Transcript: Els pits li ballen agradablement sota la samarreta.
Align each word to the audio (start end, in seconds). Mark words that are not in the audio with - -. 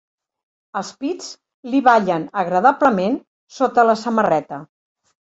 Els 0.79 0.89
pits 1.03 1.27
li 1.75 1.83
ballen 1.89 2.27
agradablement 2.45 3.23
sota 3.63 3.89
la 3.93 4.01
samarreta. 4.09 4.65